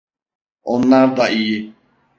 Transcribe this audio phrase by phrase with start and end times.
[0.63, 1.73] Onlar da iyi.